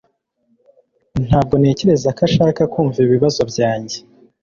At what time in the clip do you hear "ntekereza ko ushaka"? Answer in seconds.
1.57-2.61